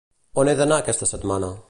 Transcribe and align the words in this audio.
On 0.43 0.49
he 0.53 0.55
d'anar 0.61 0.79
aquesta 0.83 1.11
setmana? 1.13 1.55